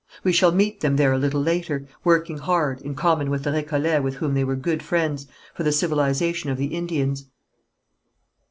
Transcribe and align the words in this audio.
We 0.23 0.31
shall 0.31 0.51
meet 0.51 0.81
them 0.81 0.95
there 0.95 1.13
a 1.13 1.17
little 1.19 1.43
later, 1.43 1.85
working 2.03 2.39
hard, 2.39 2.81
in 2.81 2.95
common 2.95 3.29
with 3.29 3.43
the 3.43 3.51
Récollets 3.51 4.01
with 4.01 4.15
whom 4.15 4.33
they 4.33 4.43
were 4.43 4.55
good 4.55 4.81
friends, 4.81 5.27
for 5.53 5.61
the 5.61 5.71
civilization 5.71 6.49
of 6.49 6.57
the 6.57 6.73
Indians. 6.73 7.27